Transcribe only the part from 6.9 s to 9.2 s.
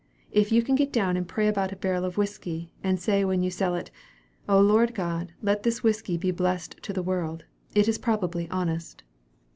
the world,' it is probably honest!"